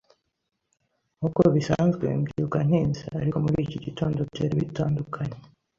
Nkuko 1.17 1.41
bisanzwe, 1.55 2.05
mbyuka 2.19 2.57
ntinze, 2.67 3.05
ariko 3.21 3.37
muri 3.43 3.57
iki 3.65 3.77
gitondo 3.85 4.19
byari 4.29 4.53
bitandukanye. 4.61 5.37